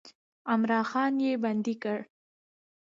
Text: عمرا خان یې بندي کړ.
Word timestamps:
عمرا 0.51 0.79
خان 0.89 1.13
یې 1.25 1.33
بندي 1.43 1.75
کړ. 1.83 1.99